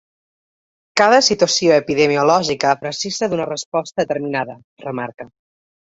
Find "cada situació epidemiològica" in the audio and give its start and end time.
1.01-2.73